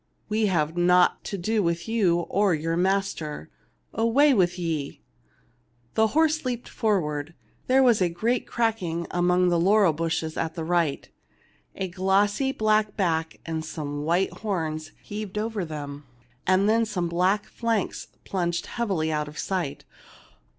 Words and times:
We 0.29 0.47
have 0.47 0.75
naught 0.75 1.23
to 1.25 1.37
do 1.37 1.61
with 1.61 1.87
you 1.87 2.21
or 2.21 2.55
your 2.55 2.75
master. 2.75 3.51
Away 3.93 4.33
with 4.33 4.57
ye!" 4.57 4.99
The 5.93 6.07
horse 6.17 6.43
leaped 6.43 6.67
forward. 6.67 7.35
There 7.67 7.83
was 7.83 8.01
a 8.01 8.09
great 8.09 8.47
cracking 8.47 9.05
among 9.11 9.49
the 9.49 9.59
laurel 9.59 9.93
bushes 9.93 10.37
at 10.37 10.55
the 10.55 10.63
right, 10.63 11.07
a 11.75 11.87
glossy 11.87 12.51
black 12.51 12.97
back 12.97 13.41
and 13.45 13.63
some 13.63 14.01
white 14.01 14.33
horns 14.39 14.91
heaved 15.03 15.37
over 15.37 15.63
them, 15.63 16.05
then 16.47 16.83
some 16.87 17.07
black 17.07 17.45
flanks 17.45 18.07
plunged 18.25 18.65
heav 18.65 18.89
ily 18.89 19.11
out 19.11 19.27
of 19.27 19.37
sight. 19.37 19.85